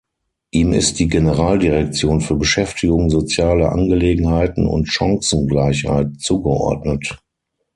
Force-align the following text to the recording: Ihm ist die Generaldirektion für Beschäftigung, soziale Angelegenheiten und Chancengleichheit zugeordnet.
Ihm 0.49 0.73
ist 0.73 0.97
die 0.97 1.07
Generaldirektion 1.07 2.21
für 2.21 2.33
Beschäftigung, 2.35 3.11
soziale 3.11 3.69
Angelegenheiten 3.71 4.65
und 4.65 4.87
Chancengleichheit 4.89 6.19
zugeordnet. 6.19 7.19